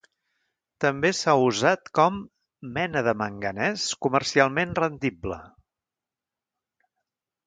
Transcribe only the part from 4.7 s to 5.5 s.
rendible.